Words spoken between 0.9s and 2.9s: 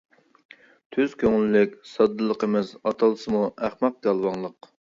تۈز كۆڭۈللۈك، ساددىلىقىمىز